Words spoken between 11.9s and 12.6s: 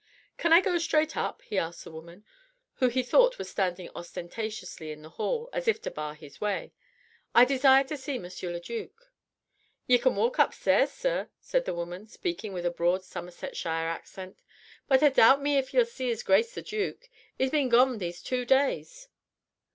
speaking